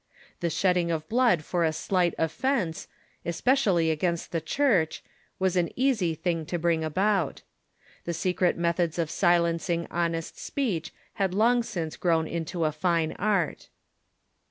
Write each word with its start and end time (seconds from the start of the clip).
The 0.39 0.49
shedding 0.49 0.89
of 0.89 1.07
blood 1.07 1.43
for 1.43 1.63
a 1.63 1.71
slight 1.71 2.15
offence, 2.17 2.87
especially 3.23 3.91
against 3.91 4.31
the 4.31 4.41
Church, 4.41 5.03
Avas 5.39 5.55
an 5.55 5.69
easy 5.75 6.15
thing 6.15 6.43
to 6.47 6.57
bring 6.57 6.83
about. 6.83 7.43
The 8.05 8.13
secret 8.15 8.57
methods 8.57 8.97
of 8.97 9.11
silencing 9.11 9.85
honest 9.91 10.39
speech 10.39 10.91
had 11.21 11.35
long 11.35 11.61
since 11.61 11.97
groAvn 11.97 12.27
into 12.31 12.65
a 12.65 12.71
fine 12.71 13.11
art. 13.19 13.69